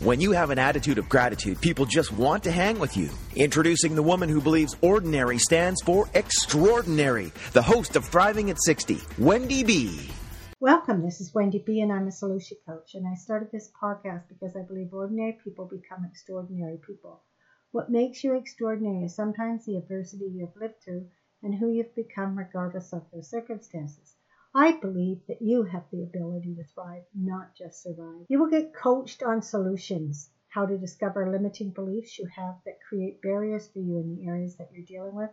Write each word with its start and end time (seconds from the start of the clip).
When 0.00 0.20
you 0.20 0.32
have 0.32 0.50
an 0.50 0.58
attitude 0.58 0.98
of 0.98 1.08
gratitude, 1.08 1.58
people 1.62 1.86
just 1.86 2.12
want 2.12 2.44
to 2.44 2.50
hang 2.50 2.78
with 2.78 2.98
you. 2.98 3.08
Introducing 3.34 3.94
the 3.94 4.02
woman 4.02 4.28
who 4.28 4.42
believes 4.42 4.76
ordinary 4.82 5.38
stands 5.38 5.80
for 5.80 6.06
extraordinary, 6.12 7.32
the 7.54 7.62
host 7.62 7.96
of 7.96 8.04
Thriving 8.04 8.50
at 8.50 8.62
60, 8.62 8.98
Wendy 9.16 9.64
B. 9.64 10.10
Welcome, 10.60 11.02
this 11.02 11.22
is 11.22 11.32
Wendy 11.32 11.64
B, 11.66 11.80
and 11.80 11.90
I'm 11.90 12.08
a 12.08 12.12
solution 12.12 12.58
coach. 12.68 12.90
And 12.92 13.08
I 13.08 13.14
started 13.14 13.48
this 13.50 13.70
podcast 13.82 14.24
because 14.28 14.54
I 14.54 14.66
believe 14.68 14.92
ordinary 14.92 15.38
people 15.42 15.64
become 15.64 16.04
extraordinary 16.04 16.78
people. 16.86 17.22
What 17.70 17.90
makes 17.90 18.22
you 18.22 18.36
extraordinary 18.36 19.04
is 19.04 19.16
sometimes 19.16 19.64
the 19.64 19.78
adversity 19.78 20.26
you've 20.30 20.60
lived 20.60 20.82
through 20.84 21.06
and 21.42 21.54
who 21.54 21.72
you've 21.72 21.94
become, 21.94 22.36
regardless 22.36 22.92
of 22.92 23.06
those 23.14 23.30
circumstances. 23.30 24.15
I 24.58 24.72
believe 24.72 25.20
that 25.28 25.42
you 25.42 25.64
have 25.64 25.84
the 25.90 26.02
ability 26.02 26.54
to 26.54 26.64
thrive, 26.64 27.02
not 27.14 27.54
just 27.54 27.82
survive. 27.82 28.24
You 28.30 28.38
will 28.38 28.48
get 28.48 28.72
coached 28.72 29.22
on 29.22 29.42
solutions, 29.42 30.30
how 30.48 30.64
to 30.64 30.78
discover 30.78 31.30
limiting 31.30 31.72
beliefs 31.72 32.18
you 32.18 32.24
have 32.34 32.54
that 32.64 32.80
create 32.88 33.20
barriers 33.20 33.68
for 33.68 33.80
you 33.80 33.98
in 33.98 34.16
the 34.16 34.26
areas 34.26 34.56
that 34.56 34.70
you're 34.72 34.86
dealing 34.86 35.14
with 35.14 35.28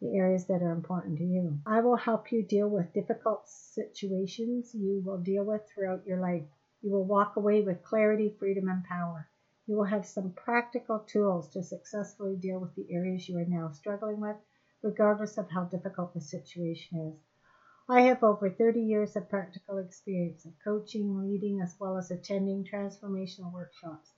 the 0.00 0.16
areas 0.16 0.46
that 0.46 0.62
are 0.62 0.72
important 0.72 1.18
to 1.18 1.24
you. 1.24 1.58
I 1.66 1.80
will 1.80 1.96
help 1.96 2.32
you 2.32 2.42
deal 2.42 2.70
with 2.70 2.94
difficult 2.94 3.46
situations 3.46 4.74
you 4.74 5.02
will 5.04 5.18
deal 5.18 5.44
with 5.44 5.60
throughout 5.68 6.06
your 6.06 6.20
life. 6.20 6.44
You 6.80 6.90
will 6.90 7.04
walk 7.04 7.36
away 7.36 7.60
with 7.60 7.82
clarity, 7.82 8.34
freedom, 8.38 8.70
and 8.70 8.82
power. 8.84 9.28
You 9.66 9.76
will 9.76 9.84
have 9.84 10.06
some 10.06 10.32
practical 10.32 11.00
tools 11.00 11.50
to 11.50 11.62
successfully 11.62 12.36
deal 12.36 12.60
with 12.60 12.74
the 12.76 12.90
areas 12.90 13.28
you 13.28 13.36
are 13.36 13.44
now 13.44 13.68
struggling 13.72 14.20
with, 14.20 14.36
regardless 14.82 15.36
of 15.36 15.50
how 15.50 15.64
difficult 15.64 16.14
the 16.14 16.22
situation 16.22 17.12
is. 17.12 17.33
I 17.86 18.00
have 18.00 18.22
over 18.24 18.48
30 18.48 18.80
years 18.80 19.14
of 19.14 19.28
practical 19.28 19.76
experience 19.76 20.46
of 20.46 20.58
coaching, 20.64 21.18
leading, 21.18 21.60
as 21.60 21.76
well 21.78 21.98
as 21.98 22.10
attending 22.10 22.64
transformational 22.64 23.52
workshops. 23.52 24.10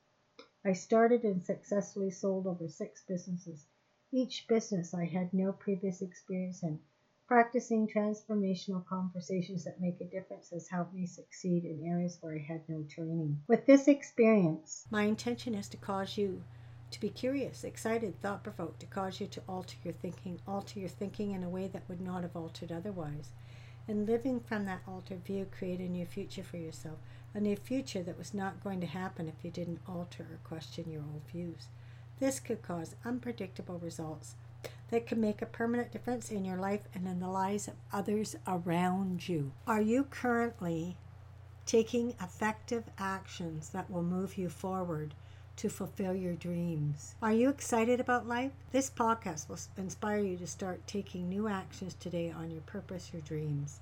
I 0.65 0.73
started 0.73 1.25
and 1.25 1.45
successfully 1.45 2.13
sold 2.13 2.47
over 2.47 2.69
six 2.69 3.03
businesses. 3.03 3.67
Each 4.13 4.47
business 4.47 4.95
I 4.95 5.07
had 5.07 5.35
no 5.35 5.53
previous 5.53 6.01
experience 6.01 6.63
in. 6.63 6.79
Practicing 7.27 7.89
transformational 7.89 8.87
conversations 8.87 9.65
that 9.65 9.81
make 9.81 10.01
a 10.01 10.05
difference 10.05 10.51
has 10.51 10.69
helped 10.69 10.95
me 10.95 11.05
succeed 11.05 11.65
in 11.65 11.85
areas 11.85 12.19
where 12.21 12.37
I 12.37 12.39
had 12.39 12.69
no 12.69 12.85
training. 12.85 13.43
With 13.49 13.67
this 13.67 13.89
experience, 13.89 14.87
my 14.93 15.03
intention 15.03 15.57
is 15.57 15.69
to 15.71 15.77
cause 15.77 16.17
you 16.17 16.45
to 16.93 17.01
be 17.01 17.11
curious, 17.11 17.65
excited, 17.65 18.21
thought 18.21 18.45
provoked, 18.45 18.79
to 18.79 18.87
cause 18.87 19.21
you 19.21 19.27
to 19.27 19.43
alter 19.49 19.77
your 19.83 19.93
thinking, 19.93 20.41
alter 20.47 20.79
your 20.79 20.89
thinking 20.89 21.33
in 21.33 21.43
a 21.43 21.49
way 21.49 21.67
that 21.67 21.89
would 21.89 22.01
not 22.01 22.23
have 22.23 22.37
altered 22.37 22.71
otherwise. 22.71 23.33
And 23.89 24.07
living 24.07 24.41
from 24.41 24.65
that 24.65 24.83
altered 24.87 25.25
view, 25.25 25.47
create 25.51 25.81
a 25.81 25.89
new 25.89 26.07
future 26.07 26.43
for 26.43 26.57
yourself, 26.57 26.99
a 27.35 27.41
new 27.41 27.57
future 27.57 28.03
that 28.03 28.19
was 28.19 28.35
not 28.35 28.63
going 28.63 28.81
to 28.81 28.87
happen 28.87 29.29
if 29.29 29.45
you 29.45 29.51
didn't 29.51 29.81
alter 29.87 30.25
or 30.25 30.39
question 30.43 30.91
your 30.91 31.03
old 31.03 31.23
views. 31.31 31.69
This 32.19 32.41
could 32.41 32.63
cause 32.63 32.97
unpredictable 33.05 33.79
results 33.79 34.35
that 34.91 35.07
can 35.07 35.21
make 35.21 35.43
a 35.43 35.47
permanent 35.47 35.93
difference 35.93 36.31
in 36.31 36.45
your 36.45 36.57
life 36.57 36.89
and 36.95 37.07
in 37.07 37.21
the 37.21 37.29
lives 37.29 37.69
of 37.69 37.75
others 37.93 38.37
around 38.47 39.29
you. 39.29 39.53
Are 39.67 39.81
you 39.81 40.05
currently 40.05 40.97
taking 41.67 42.15
effective 42.21 42.85
actions 42.99 43.71
that 43.71 43.91
will 43.91 44.03
move 44.03 44.39
you 44.39 44.49
forward 44.49 45.15
to 45.57 45.69
fulfill 45.69 46.15
your 46.15 46.35
dreams? 46.35 47.15
Are 47.23 47.33
you 47.33 47.49
excited 47.49 47.99
about 47.99 48.29
life? 48.29 48.53
This 48.73 48.91
podcast 48.91 49.49
will 49.49 49.59
inspire 49.77 50.19
you 50.19 50.37
to 50.37 50.47
start 50.47 50.87
taking 50.87 51.29
new 51.29 51.49
actions 51.49 51.95
today 51.99 52.31
on 52.31 52.51
your 52.51 52.61
purpose, 52.63 53.11
your 53.13 53.23
dreams. 53.23 53.81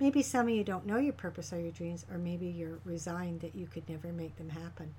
Maybe 0.00 0.22
some 0.22 0.48
of 0.48 0.54
you 0.54 0.64
don't 0.64 0.86
know 0.86 0.98
your 0.98 1.12
purpose 1.12 1.52
or 1.52 1.60
your 1.60 1.70
dreams, 1.70 2.04
or 2.10 2.18
maybe 2.18 2.46
you're 2.46 2.80
resigned 2.84 3.40
that 3.42 3.54
you 3.54 3.66
could 3.66 3.88
never 3.88 4.12
make 4.12 4.36
them 4.36 4.50
happen. 4.50 4.92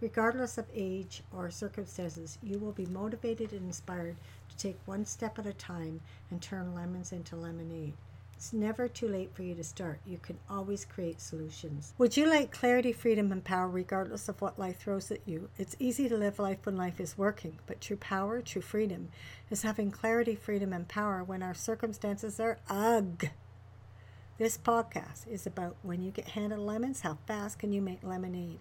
Regardless 0.00 0.58
of 0.58 0.66
age 0.74 1.22
or 1.32 1.50
circumstances, 1.50 2.36
you 2.42 2.58
will 2.58 2.72
be 2.72 2.86
motivated 2.86 3.52
and 3.52 3.62
inspired 3.62 4.16
to 4.50 4.56
take 4.56 4.76
one 4.84 5.06
step 5.06 5.38
at 5.38 5.46
a 5.46 5.52
time 5.54 6.00
and 6.30 6.42
turn 6.42 6.74
lemons 6.74 7.12
into 7.12 7.36
lemonade. 7.36 7.94
It's 8.42 8.52
never 8.52 8.88
too 8.88 9.06
late 9.06 9.32
for 9.32 9.44
you 9.44 9.54
to 9.54 9.62
start. 9.62 10.00
You 10.04 10.18
can 10.18 10.36
always 10.50 10.84
create 10.84 11.20
solutions. 11.20 11.94
Would 11.96 12.16
you 12.16 12.28
like 12.28 12.50
clarity, 12.50 12.92
freedom, 12.92 13.30
and 13.30 13.44
power 13.44 13.68
regardless 13.68 14.28
of 14.28 14.42
what 14.42 14.58
life 14.58 14.80
throws 14.80 15.12
at 15.12 15.20
you? 15.28 15.48
It's 15.58 15.76
easy 15.78 16.08
to 16.08 16.16
live 16.16 16.40
life 16.40 16.58
when 16.64 16.76
life 16.76 16.98
is 16.98 17.16
working, 17.16 17.60
but 17.68 17.80
true 17.80 17.98
power, 17.98 18.42
true 18.42 18.60
freedom, 18.60 19.10
is 19.48 19.62
having 19.62 19.92
clarity, 19.92 20.34
freedom, 20.34 20.72
and 20.72 20.88
power 20.88 21.22
when 21.22 21.40
our 21.40 21.54
circumstances 21.54 22.40
are 22.40 22.58
ugh. 22.68 23.28
This 24.38 24.58
podcast 24.58 25.28
is 25.30 25.46
about 25.46 25.76
when 25.82 26.02
you 26.02 26.10
get 26.10 26.30
handed 26.30 26.58
lemons, 26.58 27.02
how 27.02 27.18
fast 27.28 27.60
can 27.60 27.72
you 27.72 27.80
make 27.80 28.02
lemonade? 28.02 28.58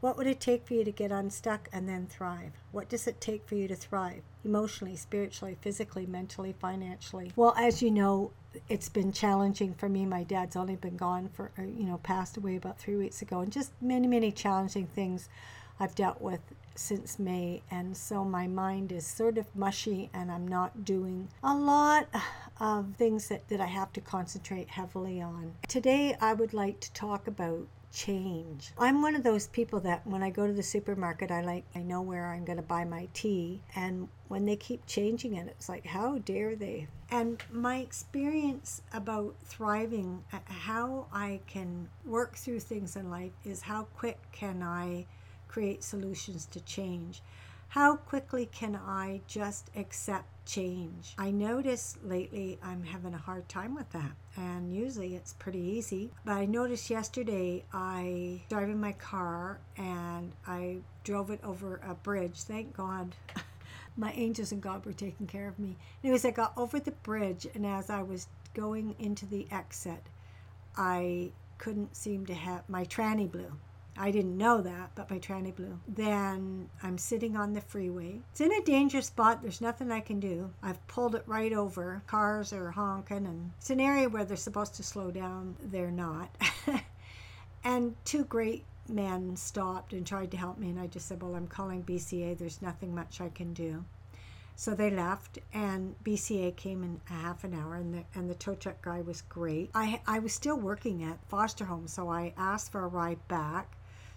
What 0.00 0.18
would 0.18 0.26
it 0.26 0.40
take 0.40 0.66
for 0.66 0.74
you 0.74 0.84
to 0.84 0.92
get 0.92 1.10
unstuck 1.10 1.68
and 1.72 1.88
then 1.88 2.06
thrive? 2.06 2.52
What 2.70 2.88
does 2.88 3.06
it 3.06 3.20
take 3.20 3.46
for 3.48 3.54
you 3.54 3.66
to 3.68 3.74
thrive 3.74 4.22
emotionally, 4.44 4.94
spiritually, 4.96 5.56
physically, 5.60 6.06
mentally, 6.06 6.54
financially? 6.58 7.32
Well, 7.34 7.54
as 7.56 7.82
you 7.82 7.90
know, 7.90 8.32
it's 8.68 8.90
been 8.90 9.12
challenging 9.12 9.74
for 9.74 9.88
me. 9.88 10.04
My 10.04 10.22
dad's 10.22 10.54
only 10.54 10.76
been 10.76 10.96
gone 10.96 11.30
for, 11.32 11.50
uh, 11.58 11.62
you 11.62 11.84
know, 11.84 11.98
passed 11.98 12.36
away 12.36 12.56
about 12.56 12.78
three 12.78 12.96
weeks 12.96 13.22
ago, 13.22 13.40
and 13.40 13.50
just 13.50 13.72
many, 13.80 14.06
many 14.06 14.30
challenging 14.32 14.86
things 14.86 15.28
I've 15.80 15.94
dealt 15.94 16.20
with 16.20 16.40
since 16.74 17.18
May. 17.18 17.62
And 17.70 17.96
so 17.96 18.22
my 18.22 18.46
mind 18.46 18.92
is 18.92 19.06
sort 19.06 19.38
of 19.38 19.46
mushy, 19.54 20.10
and 20.12 20.30
I'm 20.30 20.46
not 20.46 20.84
doing 20.84 21.28
a 21.42 21.54
lot 21.54 22.08
of 22.60 22.94
things 22.96 23.28
that, 23.28 23.48
that 23.48 23.60
I 23.60 23.66
have 23.66 23.92
to 23.94 24.00
concentrate 24.00 24.68
heavily 24.68 25.20
on. 25.20 25.54
Today, 25.68 26.16
I 26.20 26.34
would 26.34 26.52
like 26.52 26.80
to 26.80 26.92
talk 26.92 27.26
about 27.26 27.66
change. 27.92 28.72
I'm 28.78 29.02
one 29.02 29.14
of 29.14 29.22
those 29.22 29.46
people 29.46 29.80
that 29.80 30.06
when 30.06 30.22
I 30.22 30.30
go 30.30 30.46
to 30.46 30.52
the 30.52 30.62
supermarket, 30.62 31.30
I 31.30 31.42
like, 31.42 31.64
I 31.74 31.80
know 31.80 32.02
where 32.02 32.26
I'm 32.26 32.44
going 32.44 32.58
to 32.58 32.62
buy 32.62 32.84
my 32.84 33.08
tea. 33.14 33.62
And 33.74 34.08
when 34.28 34.46
they 34.46 34.56
keep 34.56 34.86
changing 34.86 35.34
it, 35.34 35.46
it's 35.48 35.68
like, 35.68 35.86
how 35.86 36.18
dare 36.18 36.56
they? 36.56 36.88
And 37.10 37.42
my 37.50 37.78
experience 37.78 38.82
about 38.92 39.36
thriving, 39.44 40.24
uh, 40.32 40.38
how 40.46 41.06
I 41.12 41.40
can 41.46 41.88
work 42.04 42.36
through 42.36 42.60
things 42.60 42.96
in 42.96 43.10
life 43.10 43.32
is 43.44 43.62
how 43.62 43.84
quick 43.96 44.18
can 44.32 44.62
I 44.62 45.06
create 45.48 45.84
solutions 45.84 46.46
to 46.46 46.60
change? 46.60 47.22
How 47.76 47.96
quickly 47.96 48.46
can 48.46 48.74
I 48.74 49.20
just 49.26 49.68
accept 49.76 50.46
change? 50.46 51.12
I 51.18 51.30
notice 51.30 51.98
lately 52.02 52.58
I'm 52.62 52.82
having 52.82 53.12
a 53.12 53.18
hard 53.18 53.50
time 53.50 53.74
with 53.74 53.90
that, 53.90 54.12
and 54.34 54.74
usually 54.74 55.14
it's 55.14 55.34
pretty 55.34 55.58
easy. 55.58 56.10
But 56.24 56.38
I 56.38 56.46
noticed 56.46 56.88
yesterday 56.88 57.64
I 57.74 58.40
driving 58.48 58.80
my 58.80 58.92
car 58.92 59.58
and 59.76 60.32
I 60.46 60.78
drove 61.04 61.30
it 61.30 61.40
over 61.44 61.82
a 61.86 61.92
bridge. 61.92 62.44
Thank 62.44 62.74
God. 62.74 63.14
my 63.98 64.12
angels 64.12 64.52
and 64.52 64.62
God 64.62 64.86
were 64.86 64.94
taking 64.94 65.26
care 65.26 65.46
of 65.46 65.58
me. 65.58 65.76
Anyways, 66.02 66.24
I 66.24 66.30
got 66.30 66.54
over 66.56 66.80
the 66.80 66.92
bridge, 66.92 67.46
and 67.54 67.66
as 67.66 67.90
I 67.90 68.00
was 68.00 68.26
going 68.54 68.96
into 68.98 69.26
the 69.26 69.46
exit, 69.50 70.02
I 70.78 71.32
couldn't 71.58 71.94
seem 71.94 72.24
to 72.24 72.34
have 72.34 72.66
my 72.70 72.86
tranny 72.86 73.30
blew. 73.30 73.52
I 73.98 74.10
didn't 74.10 74.36
know 74.36 74.60
that, 74.60 74.90
but 74.94 75.10
my 75.10 75.18
tranny 75.18 75.54
blew. 75.54 75.78
Then 75.88 76.68
I'm 76.82 76.98
sitting 76.98 77.36
on 77.36 77.54
the 77.54 77.60
freeway. 77.60 78.20
It's 78.30 78.40
in 78.40 78.52
a 78.52 78.62
dangerous 78.62 79.06
spot. 79.06 79.42
There's 79.42 79.60
nothing 79.60 79.90
I 79.90 80.00
can 80.00 80.20
do. 80.20 80.50
I've 80.62 80.86
pulled 80.86 81.14
it 81.14 81.22
right 81.26 81.52
over. 81.52 82.02
Cars 82.06 82.52
are 82.52 82.70
honking, 82.70 83.26
and 83.26 83.52
it's 83.58 83.70
an 83.70 83.80
area 83.80 84.08
where 84.08 84.24
they're 84.24 84.36
supposed 84.36 84.74
to 84.74 84.82
slow 84.82 85.10
down. 85.10 85.56
They're 85.62 85.90
not. 85.90 86.28
and 87.64 87.94
two 88.04 88.24
great 88.24 88.64
men 88.88 89.34
stopped 89.36 89.92
and 89.92 90.06
tried 90.06 90.30
to 90.32 90.36
help 90.36 90.58
me, 90.58 90.70
and 90.70 90.78
I 90.78 90.86
just 90.86 91.06
said, 91.08 91.22
Well, 91.22 91.34
I'm 91.34 91.48
calling 91.48 91.82
BCA. 91.82 92.36
There's 92.36 92.62
nothing 92.62 92.94
much 92.94 93.20
I 93.20 93.30
can 93.30 93.54
do. 93.54 93.84
So 94.58 94.74
they 94.74 94.90
left, 94.90 95.38
and 95.52 95.94
BCA 96.02 96.56
came 96.56 96.82
in 96.82 97.00
a 97.10 97.12
half 97.12 97.44
an 97.44 97.52
hour, 97.52 97.76
and 97.76 97.92
the 97.92 98.04
and 98.14 98.30
the 98.30 98.34
tow 98.34 98.54
truck 98.54 98.80
guy 98.80 99.00
was 99.02 99.22
great. 99.22 99.70
I 99.74 100.00
I 100.06 100.18
was 100.18 100.32
still 100.32 100.58
working 100.58 101.02
at 101.02 101.18
foster 101.28 101.66
home, 101.66 101.86
so 101.88 102.08
I 102.08 102.32
asked 102.38 102.72
for 102.72 102.82
a 102.82 102.88
ride 102.88 103.26
back 103.28 103.76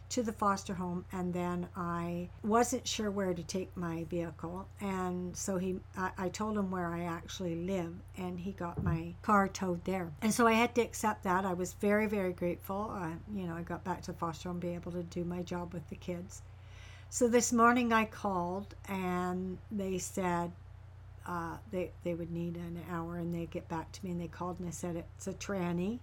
to 0.09 0.23
the 0.23 0.33
foster 0.33 0.73
home, 0.73 1.05
and 1.11 1.33
then 1.33 1.67
I 1.75 2.29
wasn't 2.43 2.87
sure 2.87 3.11
where 3.11 3.33
to 3.33 3.43
take 3.43 3.75
my 3.77 4.05
vehicle, 4.05 4.67
and 4.81 5.35
so 5.35 5.57
he 5.57 5.79
I, 5.97 6.11
I 6.17 6.29
told 6.29 6.57
him 6.57 6.71
where 6.71 6.93
I 6.93 7.03
actually 7.03 7.55
live, 7.55 7.93
and 8.17 8.39
he 8.39 8.51
got 8.51 8.83
my 8.83 9.13
car 9.21 9.47
towed 9.47 9.83
there, 9.85 10.11
and 10.21 10.33
so 10.33 10.47
I 10.47 10.53
had 10.53 10.75
to 10.75 10.81
accept 10.81 11.23
that. 11.23 11.45
I 11.45 11.53
was 11.53 11.73
very 11.73 12.07
very 12.07 12.33
grateful. 12.33 12.91
Uh, 12.93 13.11
you 13.35 13.45
know, 13.47 13.55
I 13.55 13.61
got 13.61 13.83
back 13.83 14.01
to 14.03 14.11
the 14.11 14.17
foster 14.17 14.49
home, 14.49 14.59
be 14.59 14.75
able 14.75 14.91
to 14.93 15.03
do 15.03 15.23
my 15.23 15.41
job 15.41 15.73
with 15.73 15.87
the 15.89 15.95
kids. 15.95 16.41
So 17.11 17.27
this 17.27 17.51
morning 17.51 17.91
I 17.91 18.05
called 18.05 18.75
and 18.87 19.57
they 19.71 19.97
said 19.97 20.51
uh, 21.25 21.57
they, 21.71 21.91
they 22.03 22.13
would 22.13 22.31
need 22.31 22.55
an 22.55 22.79
hour 22.89 23.17
and 23.17 23.33
they'd 23.33 23.49
get 23.49 23.67
back 23.67 23.91
to 23.93 24.05
me 24.05 24.11
and 24.11 24.21
they 24.21 24.27
called 24.27 24.59
and 24.59 24.67
they 24.67 24.71
said 24.71 24.95
it's 24.95 25.27
a 25.27 25.33
tranny 25.33 25.99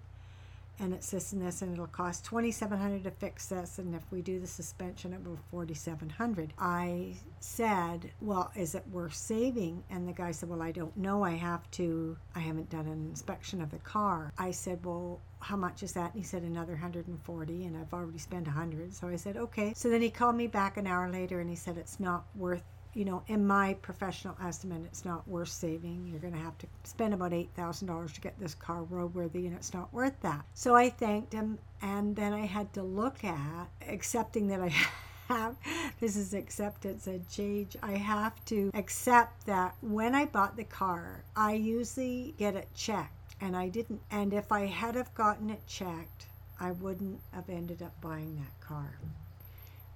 and 0.78 0.92
it's 0.92 1.10
this 1.10 1.32
and 1.32 1.42
this 1.42 1.62
and 1.62 1.72
it'll 1.72 1.86
cost 1.86 2.24
2700 2.24 3.04
to 3.04 3.10
fix 3.10 3.46
this 3.46 3.78
and 3.78 3.94
if 3.94 4.02
we 4.10 4.22
do 4.22 4.40
the 4.40 4.46
suspension 4.46 5.12
it 5.12 5.24
will 5.24 5.36
be 5.36 5.42
4700 5.50 6.52
i 6.58 7.14
said 7.40 8.10
well 8.20 8.50
is 8.56 8.74
it 8.74 8.86
worth 8.90 9.14
saving? 9.14 9.82
And 9.90 10.08
the 10.08 10.12
guy 10.12 10.32
said 10.32 10.48
well 10.48 10.62
i 10.62 10.72
don't 10.72 10.96
know. 10.96 11.22
I 11.24 11.32
have 11.32 11.70
to 11.72 12.16
i 12.34 12.40
haven't 12.40 12.70
done 12.70 12.86
an 12.86 13.06
inspection 13.08 13.60
of 13.60 13.70
the 13.70 13.78
car. 13.78 14.32
I 14.38 14.50
said 14.50 14.84
well 14.84 15.20
how 15.40 15.56
much 15.56 15.82
is 15.82 15.92
that? 15.92 16.14
And 16.14 16.22
he 16.22 16.26
said 16.26 16.42
another 16.42 16.72
140 16.72 17.64
and 17.64 17.76
i've 17.76 17.92
already 17.92 18.18
spent 18.18 18.46
100 18.46 18.94
so 18.94 19.08
i 19.08 19.16
said 19.16 19.36
okay. 19.36 19.72
So 19.74 19.88
then 19.88 20.02
he 20.02 20.10
called 20.10 20.36
me 20.36 20.46
back 20.46 20.76
an 20.76 20.86
hour 20.86 21.10
later 21.10 21.40
and 21.40 21.48
he 21.50 21.56
said 21.56 21.76
it's 21.76 22.00
not 22.00 22.26
worth 22.34 22.64
you 22.96 23.04
know, 23.04 23.22
in 23.28 23.46
my 23.46 23.74
professional 23.82 24.34
estimate, 24.42 24.80
it's 24.86 25.04
not 25.04 25.28
worth 25.28 25.50
saving. 25.50 26.08
You're 26.10 26.18
going 26.18 26.32
to 26.32 26.40
have 26.40 26.56
to 26.58 26.66
spend 26.84 27.12
about 27.12 27.32
$8,000 27.32 28.14
to 28.14 28.20
get 28.22 28.40
this 28.40 28.54
car 28.54 28.84
roadworthy, 28.84 29.46
and 29.46 29.54
it's 29.54 29.74
not 29.74 29.92
worth 29.92 30.18
that. 30.22 30.46
So 30.54 30.74
I 30.74 30.88
thanked 30.88 31.34
him, 31.34 31.58
and 31.82 32.16
then 32.16 32.32
I 32.32 32.46
had 32.46 32.72
to 32.72 32.82
look 32.82 33.22
at 33.22 33.68
accepting 33.86 34.46
that 34.48 34.60
I 34.60 34.68
have 35.28 35.56
this 36.00 36.16
is 36.16 36.32
acceptance 36.32 37.06
and 37.06 37.28
change. 37.28 37.76
I 37.82 37.92
have 37.92 38.42
to 38.46 38.70
accept 38.72 39.44
that 39.44 39.74
when 39.82 40.14
I 40.14 40.24
bought 40.24 40.56
the 40.56 40.64
car, 40.64 41.22
I 41.36 41.52
usually 41.52 42.34
get 42.38 42.54
it 42.54 42.68
checked, 42.74 43.36
and 43.42 43.54
I 43.54 43.68
didn't. 43.68 44.00
And 44.10 44.32
if 44.32 44.50
I 44.50 44.64
had 44.64 44.94
have 44.94 45.14
gotten 45.14 45.50
it 45.50 45.66
checked, 45.66 46.28
I 46.58 46.70
wouldn't 46.70 47.20
have 47.32 47.50
ended 47.50 47.82
up 47.82 48.00
buying 48.00 48.36
that 48.36 48.66
car 48.66 48.98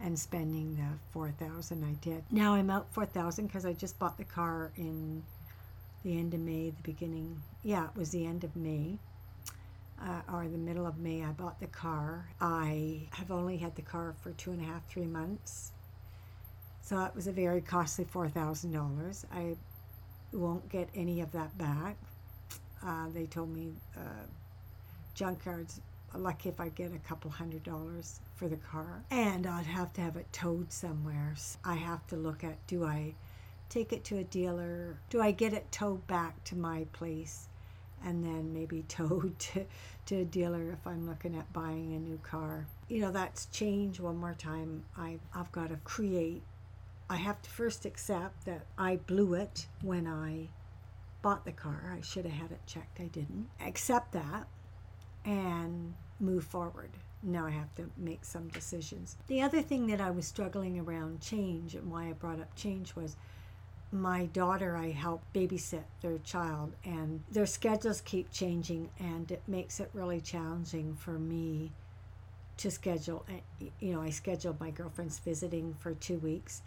and 0.03 0.19
spending 0.19 0.77
the 0.77 0.99
4000 1.13 1.85
I 1.85 1.93
did. 2.05 2.25
Now 2.31 2.55
I'm 2.55 2.71
out 2.71 2.87
4000 2.93 3.47
because 3.47 3.67
I 3.67 3.73
just 3.73 3.99
bought 3.99 4.17
the 4.17 4.25
car 4.25 4.71
in 4.77 5.23
the 6.05 6.19
end 6.19 6.33
of 6.35 6.41
May, 6.41 6.71
the 6.71 6.83
beginning, 6.83 7.43
yeah, 7.63 7.85
it 7.85 7.97
was 7.97 8.11
the 8.11 8.25
end 8.25 8.45
of 8.45 8.55
May. 8.57 8.99
Uh, 10.03 10.23
or 10.33 10.49
the 10.49 10.57
middle 10.57 10.87
of 10.87 10.99
May, 10.99 11.23
I 11.23 11.31
bought 11.33 11.61
the 11.61 11.67
car. 11.67 12.27
I 12.41 13.03
have 13.11 13.31
only 13.31 13.59
had 13.59 13.77
the 13.77 13.83
car 13.83 14.15
for 14.23 14.31
two 14.33 14.51
and 14.51 14.63
a 14.63 14.65
half, 14.65 14.89
three 14.89 15.05
months. 15.05 15.73
So 16.81 17.05
it 17.05 17.15
was 17.15 17.27
a 17.27 17.33
very 17.33 17.61
costly 17.61 18.07
$4,000. 18.07 19.25
I 19.31 19.57
won't 20.33 20.67
get 20.71 20.89
any 20.95 21.21
of 21.21 21.31
that 21.33 21.57
back. 21.59 21.97
Uh, 22.83 23.09
they 23.13 23.27
told 23.27 23.55
me 23.55 23.75
uh, 23.95 24.25
junkyards 25.15 25.81
lucky 26.19 26.49
if 26.49 26.61
I 26.61 26.69
get 26.71 26.93
a 26.93 26.99
couple 26.99 27.31
hundred 27.31 27.63
dollars 27.63 28.21
for 28.35 28.49
the 28.49 28.57
car. 28.57 29.03
And 29.11 29.47
I'd 29.47 29.67
have 29.67 29.93
to 29.95 30.01
have 30.01 30.17
it 30.17 30.33
towed 30.33 30.73
somewhere. 30.73 31.35
So 31.37 31.59
I 31.65 31.75
have 31.75 32.07
to 32.09 32.17
look 32.17 32.43
at 32.43 32.67
do 32.67 32.85
I 32.85 33.15
take 33.69 33.93
it 33.93 34.05
to 34.05 34.19
a 34.19 34.25
dealer? 34.25 34.99
Do 35.09 35.21
I 35.21 35.31
get 35.31 35.53
it 35.53 35.71
towed 35.71 36.07
back 36.07 36.43
to 36.45 36.57
my 36.57 36.87
place? 36.93 37.49
And 38.05 38.25
then 38.25 38.53
maybe 38.53 38.83
towed 38.89 39.39
to, 39.39 39.67
to 40.07 40.17
a 40.17 40.25
dealer 40.25 40.71
if 40.73 40.87
I'm 40.87 41.07
looking 41.07 41.37
at 41.37 41.53
buying 41.53 41.95
a 41.95 41.99
new 41.99 42.19
car. 42.23 42.67
You 42.89 43.01
know, 43.03 43.13
that's 43.13 43.47
change 43.47 44.01
one 44.01 44.17
more 44.17 44.35
time. 44.35 44.85
I, 44.97 45.19
I've 45.35 45.53
got 45.53 45.69
to 45.69 45.77
create. 45.85 46.43
I 47.09 47.17
have 47.17 47.43
to 47.43 47.51
first 47.51 47.85
accept 47.85 48.47
that 48.47 48.63
I 48.79 48.97
blew 48.97 49.35
it 49.35 49.67
when 49.83 50.07
I 50.07 50.49
bought 51.23 51.45
the 51.45 51.53
car. 51.53 51.95
I 51.97 52.01
should 52.01 52.25
have 52.25 52.35
had 52.35 52.53
it 52.53 52.61
checked. 52.67 53.01
I 53.01 53.07
didn't. 53.07 53.49
Accept 53.61 54.13
that 54.13 54.47
and 55.25 55.95
move 56.19 56.45
forward. 56.45 56.91
Now 57.23 57.47
I 57.47 57.51
have 57.51 57.75
to 57.77 57.91
make 57.97 58.25
some 58.25 58.49
decisions. 58.49 59.17
The 59.27 59.43
other 59.43 59.61
thing 59.63 59.87
that 59.89 60.01
I 60.01 60.11
was 60.11 60.27
struggling 60.27 60.79
around 60.79 61.21
change 61.21 61.75
and 61.75 61.91
why 61.91 62.09
I 62.09 62.13
brought 62.13 62.41
up 62.41 62.55
change 62.57 62.97
was 62.97 63.17
my 63.93 64.27
daughter, 64.27 64.77
I 64.77 64.91
help 64.91 65.23
babysit 65.35 65.83
their 66.01 66.19
child, 66.19 66.75
and 66.85 67.23
their 67.31 67.47
schedules 67.47 68.01
keep 68.01 68.31
changing, 68.31 68.89
and 69.01 69.31
it 69.33 69.43
makes 69.49 69.81
it 69.81 69.91
really 69.93 70.21
challenging 70.21 70.95
for 70.95 71.19
me 71.19 71.73
to 72.59 72.71
schedule. 72.71 73.25
Eh, 73.29 73.67
you 73.81 73.93
know, 73.93 74.01
I 74.01 74.11
scheduled 74.11 74.61
my 74.61 74.71
girlfriend's 74.71 75.19
visiting 75.19 75.75
for 75.75 75.95
two 75.95 76.19
weeks, 76.19 76.63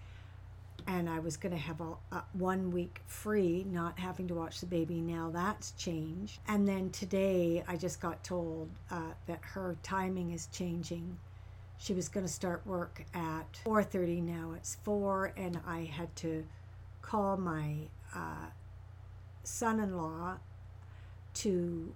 and 0.88 1.10
I 1.10 1.20
was 1.20 1.38
going 1.38 1.54
to 1.54 1.62
have 1.62 1.82
a, 1.82 2.24
one 2.34 2.72
week 2.72 3.02
free, 3.06 3.66
not 3.70 4.00
having 4.00 4.28
to 4.28 4.34
watch 4.34 4.60
the 4.60 4.66
baby. 4.66 5.02
Now 5.02 5.30
that's 5.34 5.72
changed. 5.72 6.40
And 6.48 6.68
then 6.68 6.90
today, 6.92 7.64
I 7.68 7.76
just 7.76 8.02
got 8.02 8.24
told 8.24 8.70
uh, 8.92 9.12
that 9.28 9.40
her 9.42 9.78
timing 9.84 10.32
is 10.32 10.48
changing. 10.48 11.18
She 11.78 11.94
was 11.94 12.08
going 12.08 12.26
to 12.26 12.32
start 12.32 12.66
work 12.66 13.04
at 13.14 13.60
4:30. 13.66 14.24
Now 14.24 14.54
it's 14.56 14.76
four, 14.84 15.34
and 15.36 15.60
I 15.66 15.82
had 15.84 16.16
to 16.18 16.46
call 17.02 17.38
my 17.38 17.76
uh, 18.16 18.48
son-in-law 19.44 20.38
to 21.34 21.94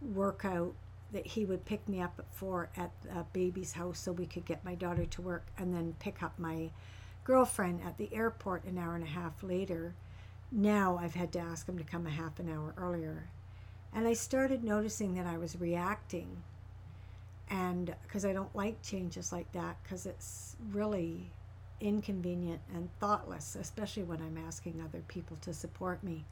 work 0.00 0.44
out 0.44 0.74
that 1.12 1.26
he 1.26 1.44
would 1.44 1.64
pick 1.64 1.88
me 1.88 2.00
up 2.00 2.14
at 2.18 2.32
four 2.32 2.70
at 2.76 2.90
the 3.02 3.24
baby's 3.32 3.72
house 3.72 3.98
so 3.98 4.12
we 4.12 4.26
could 4.26 4.44
get 4.44 4.64
my 4.64 4.74
daughter 4.74 5.04
to 5.04 5.22
work 5.22 5.46
and 5.58 5.74
then 5.74 5.94
pick 5.98 6.22
up 6.22 6.38
my 6.38 6.70
girlfriend 7.24 7.82
at 7.84 7.98
the 7.98 8.12
airport 8.14 8.64
an 8.64 8.78
hour 8.78 8.94
and 8.94 9.04
a 9.04 9.08
half 9.08 9.42
later. 9.42 9.94
Now 10.52 10.98
I've 11.00 11.14
had 11.14 11.32
to 11.32 11.38
ask 11.38 11.68
him 11.68 11.78
to 11.78 11.84
come 11.84 12.06
a 12.06 12.10
half 12.10 12.38
an 12.38 12.50
hour 12.50 12.74
earlier. 12.76 13.28
And 13.92 14.06
I 14.06 14.12
started 14.12 14.64
noticing 14.64 15.14
that 15.14 15.26
I 15.26 15.38
was 15.38 15.60
reacting. 15.60 16.42
And 17.48 17.94
because 18.04 18.24
I 18.24 18.32
don't 18.32 18.54
like 18.54 18.82
changes 18.82 19.32
like 19.32 19.50
that, 19.52 19.76
because 19.82 20.06
it's 20.06 20.56
really 20.70 21.30
inconvenient 21.80 22.60
and 22.74 22.88
thoughtless, 23.00 23.56
especially 23.56 24.04
when 24.04 24.20
I'm 24.20 24.38
asking 24.38 24.80
other 24.80 25.02
people 25.08 25.36
to 25.42 25.52
support 25.52 26.04
me. 26.04 26.24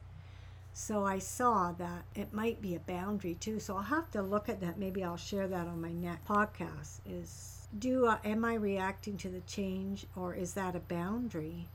So 0.71 1.03
I 1.03 1.19
saw 1.19 1.73
that 1.73 2.05
it 2.15 2.33
might 2.33 2.61
be 2.61 2.75
a 2.75 2.79
boundary 2.79 3.35
too. 3.35 3.59
So 3.59 3.75
I'll 3.75 3.83
have 3.83 4.09
to 4.11 4.21
look 4.21 4.47
at 4.47 4.61
that. 4.61 4.77
Maybe 4.77 5.03
I'll 5.03 5.17
share 5.17 5.47
that 5.47 5.67
on 5.67 5.81
my 5.81 5.91
next 5.91 6.25
podcast. 6.25 6.99
Is 7.05 7.58
do 7.77 8.07
uh, 8.07 8.17
am 8.23 8.43
I 8.45 8.55
reacting 8.55 9.17
to 9.17 9.29
the 9.29 9.41
change 9.41 10.05
or 10.15 10.33
is 10.33 10.53
that 10.53 10.75
a 10.75 10.79
boundary 10.79 11.67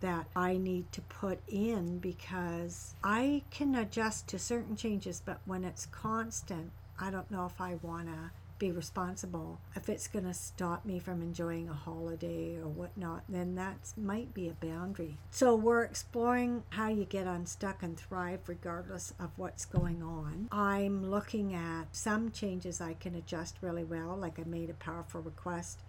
that 0.00 0.26
I 0.34 0.56
need 0.56 0.92
to 0.92 1.00
put 1.00 1.40
in? 1.48 1.98
Because 1.98 2.94
I 3.02 3.42
can 3.50 3.74
adjust 3.74 4.28
to 4.28 4.38
certain 4.38 4.76
changes 4.76 5.20
but 5.24 5.40
when 5.44 5.64
it's 5.64 5.86
constant 5.86 6.72
I 6.98 7.10
don't 7.10 7.30
know 7.30 7.46
if 7.46 7.60
I 7.60 7.76
want 7.82 8.08
to 8.08 8.30
be 8.60 8.70
responsible. 8.70 9.58
If 9.74 9.88
it's 9.88 10.06
going 10.06 10.26
to 10.26 10.34
stop 10.34 10.84
me 10.84 11.00
from 11.00 11.22
enjoying 11.22 11.68
a 11.68 11.74
holiday 11.74 12.56
or 12.56 12.68
whatnot, 12.68 13.24
then 13.28 13.56
that 13.56 13.92
might 13.96 14.32
be 14.32 14.48
a 14.48 14.52
boundary. 14.52 15.16
So 15.32 15.56
we're 15.56 15.82
exploring 15.82 16.62
how 16.68 16.88
you 16.88 17.04
get 17.04 17.26
unstuck 17.26 17.82
and 17.82 17.98
thrive 17.98 18.40
regardless 18.46 19.14
of 19.18 19.30
what's 19.36 19.64
going 19.64 20.02
on. 20.02 20.48
I'm 20.52 21.10
looking 21.10 21.54
at 21.54 21.86
some 21.90 22.30
changes 22.30 22.80
I 22.80 22.92
can 22.94 23.16
adjust 23.16 23.56
really 23.62 23.84
well, 23.84 24.14
like 24.16 24.38
I 24.38 24.44
made 24.44 24.70
a 24.70 24.74
powerful 24.74 25.22
request 25.22 25.80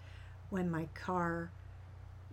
when 0.50 0.72
my 0.72 0.88
car 0.96 1.52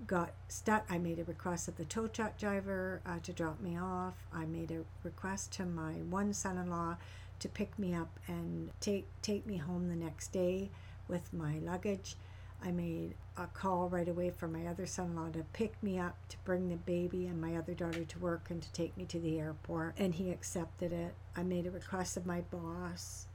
got 0.06 0.30
stuck. 0.46 0.86
I 0.88 0.98
made 0.98 1.18
a 1.18 1.24
request 1.24 1.66
of 1.66 1.76
the 1.76 1.84
tow 1.84 2.06
truck 2.06 2.38
driver 2.38 3.00
uh, 3.04 3.18
to 3.24 3.32
drop 3.32 3.60
me 3.60 3.76
off. 3.76 4.14
I 4.32 4.44
made 4.44 4.70
a 4.70 4.84
request 5.02 5.52
to 5.54 5.66
my 5.66 5.94
one 5.94 6.32
son 6.32 6.58
in 6.58 6.70
law 6.70 6.96
to 7.40 7.48
pick 7.48 7.78
me 7.78 7.94
up 7.94 8.18
and 8.26 8.70
take 8.80 9.06
take 9.22 9.46
me 9.46 9.56
home 9.56 9.88
the 9.88 9.96
next 9.96 10.32
day 10.32 10.70
with 11.08 11.32
my 11.32 11.58
luggage. 11.58 12.16
I 12.62 12.72
made 12.72 13.14
a 13.36 13.46
call 13.46 13.88
right 13.88 14.08
away 14.08 14.30
for 14.30 14.48
my 14.48 14.66
other 14.66 14.84
son-in-law 14.84 15.30
to 15.30 15.44
pick 15.52 15.80
me 15.80 15.98
up 15.98 16.16
to 16.28 16.36
bring 16.44 16.68
the 16.68 16.76
baby 16.76 17.26
and 17.26 17.40
my 17.40 17.56
other 17.56 17.72
daughter 17.72 18.04
to 18.04 18.18
work 18.18 18.50
and 18.50 18.60
to 18.60 18.72
take 18.72 18.96
me 18.96 19.04
to 19.06 19.20
the 19.20 19.38
airport 19.38 19.94
and 19.96 20.14
he 20.14 20.30
accepted 20.30 20.92
it. 20.92 21.14
I 21.36 21.44
made 21.44 21.66
a 21.66 21.70
request 21.70 22.16
of 22.16 22.26
my 22.26 22.40
boss. 22.40 23.26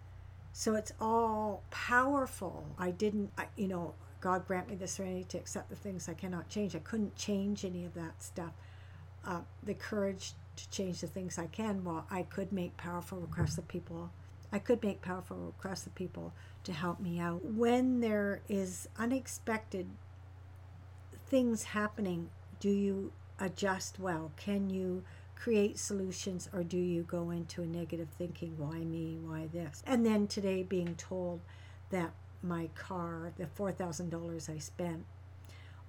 So 0.52 0.76
it's 0.76 0.92
all 1.00 1.64
powerful. 1.72 2.66
I 2.78 2.92
didn't 2.92 3.32
I, 3.38 3.48
you 3.56 3.68
know, 3.70 3.94
God 4.20 4.46
grant 4.46 4.70
me 4.70 4.76
the 4.76 4.88
serenity 4.88 5.24
to 5.26 5.38
accept 5.38 5.70
the 5.70 5.76
things 5.76 6.10
I 6.10 6.14
cannot 6.14 6.50
change. 6.50 6.76
I 6.76 6.80
couldn't 6.80 7.16
change 7.16 7.64
any 7.64 7.86
of 7.86 7.94
that 7.94 8.22
stuff. 8.22 8.52
Uh, 9.26 9.42
the 9.64 9.74
courage 9.74 10.34
to 10.56 10.70
change 10.70 11.02
the 11.02 11.08
things 11.08 11.38
I 11.38 11.48
can, 11.48 11.84
well, 11.84 12.06
I 12.10 12.24
could 12.24 12.52
make 12.52 12.78
powerful 12.78 13.20
requests 13.20 13.58
of 13.58 13.68
people. 13.68 14.12
I 14.52 14.60
could 14.60 14.84
make 14.84 15.02
powerful 15.02 15.38
requests 15.38 15.88
of 15.88 15.96
people 15.96 16.34
to 16.64 16.74
help 16.74 17.00
me 17.00 17.20
out. 17.20 17.44
When 17.44 18.02
there 18.02 18.42
is 18.48 18.88
unexpected 18.98 19.88
things 21.26 21.64
happening, 21.64 22.30
do 22.60 22.70
you 22.70 23.12
adjust 23.40 24.00
well? 24.00 24.32
Can 24.38 24.70
you 24.70 25.04
create 25.36 25.78
solutions 25.78 26.50
or 26.54 26.64
do 26.64 26.78
you 26.78 27.04
go 27.04 27.32
into 27.32 27.64
a 27.64 27.66
negative 27.66 28.08
thinking? 28.18 28.54
Why 28.58 28.80
me? 28.80 29.18
Why 29.22 29.48
this? 29.52 29.84
And 29.86 30.06
then 30.06 30.28
today 30.28 30.64
being 30.64 30.96
told 30.96 31.42
that 31.90 32.14
my 32.42 32.70
car, 32.76 33.34
the 33.38 33.46
$4,000 33.46 34.50
I 34.50 34.58
spent 34.60 35.06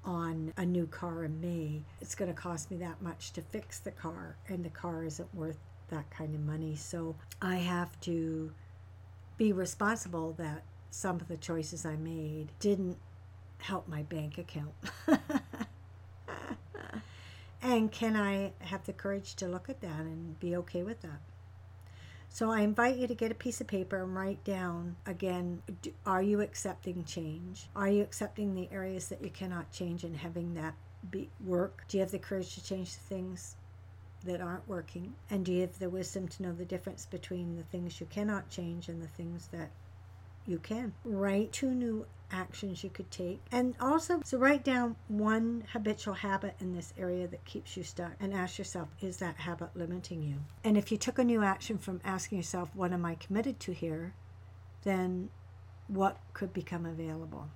on 0.05 0.53
a 0.57 0.65
new 0.65 0.87
car 0.87 1.25
in 1.25 1.41
May, 1.41 1.83
it's 2.01 2.15
going 2.15 2.33
to 2.33 2.37
cost 2.37 2.71
me 2.71 2.77
that 2.79 3.01
much 3.03 3.33
to 3.33 3.43
fix 3.43 3.79
the 3.79 3.91
car, 3.91 4.37
and 4.49 4.65
the 4.65 4.71
car 4.71 5.05
isn't 5.05 5.35
worth 5.35 5.59
that 5.89 6.09
kind 6.11 6.35
of 6.35 6.41
money. 6.41 6.77
So 6.77 7.15
I 7.41 7.57
have 7.57 7.99
to 8.03 8.53
be 9.37 9.53
responsible 9.53 10.33
that 10.39 10.63
some 10.91 11.17
of 11.17 11.29
the 11.29 11.37
choices 11.37 11.85
I 11.85 11.97
made 11.97 12.49
didn't 12.61 12.99
help 13.59 13.89
my 13.89 14.03
bank 14.03 14.39
account. 14.39 14.75
and 17.63 17.91
can 17.91 18.17
I 18.17 18.53
have 18.61 18.85
the 18.85 18.93
courage 18.93 19.35
to 19.37 19.49
look 19.49 19.69
at 19.69 19.81
that 19.81 20.01
and 20.01 20.39
be 20.39 20.55
okay 20.57 20.83
with 20.83 21.01
that? 21.03 21.21
So 22.35 22.51
I 22.51 22.63
invite 22.63 22.97
you 22.97 23.07
to 23.07 23.15
get 23.15 23.31
a 23.31 23.35
piece 23.37 23.61
of 23.61 23.69
paper 23.69 24.03
and 24.03 24.13
write 24.13 24.43
down 24.43 24.97
again 25.07 25.63
are 26.05 26.21
you 26.21 26.41
accepting 26.41 27.05
change? 27.05 27.69
Are 27.77 27.89
you 27.89 28.03
accepting 28.03 28.57
the 28.57 28.69
areas 28.73 29.07
that 29.11 29.23
you 29.23 29.31
cannot 29.31 29.71
change 29.71 30.03
and 30.03 30.17
having 30.17 30.55
that 30.55 30.75
be 31.09 31.31
work? 31.47 31.85
Do 31.87 31.97
you 31.97 32.01
have 32.01 32.11
the 32.11 32.19
courage 32.19 32.57
to 32.57 32.65
change 32.65 32.95
the 32.95 33.03
things 33.03 33.55
that 34.25 34.41
aren't 34.41 34.69
working? 34.69 35.15
And 35.31 35.45
do 35.45 35.53
you 35.53 35.61
have 35.61 35.79
the 35.79 35.89
wisdom 35.89 36.27
to 36.27 36.43
know 36.43 36.53
the 36.53 36.65
difference 36.65 37.07
between 37.07 37.55
the 37.55 37.63
things 37.63 38.01
you 38.01 38.07
cannot 38.07 38.51
change 38.51 38.89
and 38.89 39.01
the 39.01 39.07
things 39.07 39.49
that 39.53 39.71
you 40.45 40.59
can? 40.59 40.93
Write 41.05 41.53
two 41.53 41.73
new 41.73 42.05
actions 42.35 42.83
you 42.83 42.91
could 42.91 43.11
take. 43.11 43.41
And 43.53 43.75
also, 43.81 44.21
so 44.25 44.39
write 44.39 44.65
down 44.65 44.97
one 45.09 45.65
habitual 45.73 46.15
habit 46.15 46.57
in 46.61 46.75
this 46.75 46.93
area 46.99 47.27
that 47.29 47.45
keeps 47.45 47.77
you 47.77 47.85
stuck 47.85 48.13
and 48.21 48.35
ask 48.35 48.59
yourself, 48.59 48.89
is 49.01 49.19
that 49.19 49.37
habit 49.37 49.71
limiting 49.75 50.23
you? 50.23 50.37
And 50.65 50.77
if 50.77 50.91
you 50.91 50.99
took 50.99 51.19
a 51.19 51.25
new 51.25 51.43
action 51.43 51.79
from 51.79 52.01
asking 52.05 52.39
yourself, 52.39 52.71
what 52.75 52.93
am 52.93 53.05
I 53.05 53.15
committed 53.15 53.61
to 53.61 53.73
here? 53.73 54.15
Then 54.83 55.31
what 55.89 56.19
could 56.33 56.53
become 56.53 56.85
available? 56.85 57.49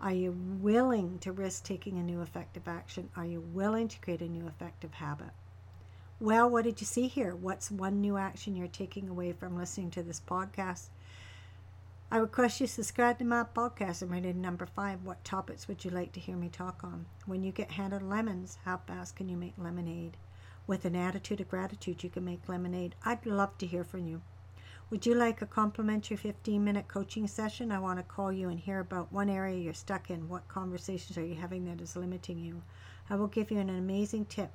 Are 0.00 0.12
you 0.12 0.32
willing 0.60 1.18
to 1.20 1.32
risk 1.32 1.64
taking 1.64 1.98
a 1.98 2.02
new 2.02 2.20
effective 2.20 2.66
action? 2.66 3.10
Are 3.16 3.26
you 3.26 3.40
willing 3.40 3.88
to 3.88 4.00
create 4.00 4.20
a 4.20 4.28
new 4.28 4.46
effective 4.46 4.94
habit? 4.94 5.30
Well, 6.20 6.48
what 6.48 6.64
did 6.64 6.80
you 6.80 6.86
see 6.86 7.08
here? 7.08 7.34
What's 7.34 7.70
one 7.70 8.00
new 8.00 8.16
action 8.16 8.56
you're 8.56 8.68
taking 8.68 9.08
away 9.08 9.32
from 9.32 9.56
listening 9.56 9.90
to 9.92 10.02
this 10.02 10.20
podcast? 10.20 10.88
I 12.10 12.18
request 12.18 12.60
you 12.60 12.66
subscribe 12.66 13.18
to 13.18 13.24
my 13.24 13.44
podcast 13.44 14.02
and 14.02 14.10
rated 14.10 14.36
number 14.36 14.66
five. 14.66 15.02
What 15.04 15.24
topics 15.24 15.66
would 15.66 15.84
you 15.84 15.90
like 15.90 16.12
to 16.12 16.20
hear 16.20 16.36
me 16.36 16.48
talk 16.48 16.84
on? 16.84 17.06
When 17.26 17.42
you 17.42 17.50
get 17.50 17.72
handed 17.72 18.02
lemons, 18.02 18.58
how 18.64 18.82
fast 18.86 19.16
can 19.16 19.28
you 19.28 19.36
make 19.36 19.54
lemonade? 19.56 20.16
With 20.66 20.84
an 20.84 20.94
attitude 20.94 21.40
of 21.40 21.48
gratitude, 21.48 22.04
you 22.04 22.10
can 22.10 22.24
make 22.24 22.48
lemonade. 22.48 22.94
I'd 23.04 23.26
love 23.26 23.56
to 23.58 23.66
hear 23.66 23.84
from 23.84 24.06
you. 24.06 24.20
Would 24.90 25.06
you 25.06 25.14
like 25.14 25.40
a 25.40 25.46
complimentary 25.46 26.16
15 26.16 26.62
minute 26.62 26.88
coaching 26.88 27.26
session? 27.26 27.72
I 27.72 27.80
want 27.80 27.98
to 27.98 28.04
call 28.04 28.30
you 28.30 28.48
and 28.48 28.60
hear 28.60 28.80
about 28.80 29.10
one 29.10 29.30
area 29.30 29.58
you're 29.58 29.72
stuck 29.72 30.10
in. 30.10 30.28
What 30.28 30.46
conversations 30.46 31.16
are 31.16 31.24
you 31.24 31.34
having 31.34 31.64
that 31.64 31.80
is 31.80 31.96
limiting 31.96 32.38
you? 32.38 32.62
I 33.08 33.16
will 33.16 33.28
give 33.28 33.50
you 33.50 33.58
an 33.58 33.70
amazing 33.70 34.26
tip. 34.26 34.52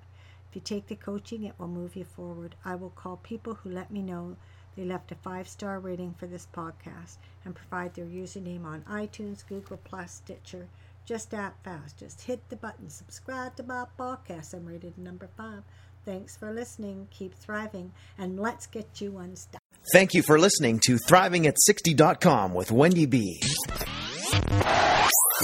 If 0.50 0.56
you 0.56 0.62
take 0.62 0.88
the 0.88 0.96
coaching, 0.96 1.44
it 1.44 1.56
will 1.58 1.68
move 1.68 1.96
you 1.96 2.06
forward. 2.06 2.56
I 2.64 2.76
will 2.76 2.92
call 2.92 3.18
people 3.18 3.56
who 3.56 3.70
let 3.70 3.92
me 3.92 4.02
know 4.02 4.38
they 4.76 4.84
left 4.86 5.12
a 5.12 5.16
five 5.16 5.48
star 5.48 5.80
rating 5.80 6.14
for 6.14 6.28
this 6.28 6.48
podcast 6.54 7.18
and 7.46 7.56
provide 7.56 7.94
their 7.94 8.06
username 8.06 8.66
on 8.66 8.82
iTunes, 8.90 9.46
Google 9.48 9.78
Play, 9.78 10.06
Stitcher. 10.08 10.68
Just 11.06 11.32
that 11.32 11.56
fast. 11.64 11.98
Just 11.98 12.22
hit 12.22 12.48
the 12.50 12.56
button, 12.56 12.90
subscribe 12.90 13.56
to 13.56 13.64
my 13.64 13.86
podcast. 13.98 14.54
I'm 14.54 14.66
rated 14.66 14.98
number 14.98 15.28
five. 15.36 15.64
Thanks 16.06 16.38
for 16.38 16.52
listening. 16.54 17.08
Keep 17.12 17.36
thriving, 17.36 17.92
and 18.18 18.40
let's 18.40 18.68
get 18.68 19.02
you 19.02 19.18
unstuck. 19.18 19.62
Thank 19.92 20.14
you 20.14 20.22
for 20.22 20.40
listening 20.40 20.80
to 20.86 20.96
ThrivingAt60.com 20.96 22.54
with 22.54 22.72
Wendy 22.72 23.06
B. 23.06 23.42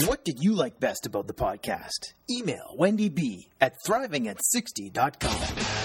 What 0.05 0.25
did 0.25 0.43
you 0.43 0.53
like 0.53 0.79
best 0.79 1.05
about 1.05 1.27
the 1.27 1.33
podcast? 1.33 2.13
Email 2.29 2.75
Wendy 2.77 3.09
B 3.09 3.47
at 3.61 3.73
ThrivingAt60.com. 3.87 5.84